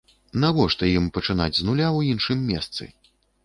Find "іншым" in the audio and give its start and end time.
2.17-2.39